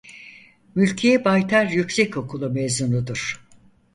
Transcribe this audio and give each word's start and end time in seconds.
Mülkiye 0.75 1.25
Baytar 1.25 1.65
Yüksekokulu 1.65 2.49
mezunudur. 2.49 3.39